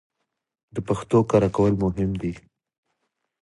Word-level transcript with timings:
د 0.75 0.77
پښتو 0.87 1.17
کره 1.29 1.49
کول 1.55 1.73
مهم 1.83 2.11
دي 2.21 2.33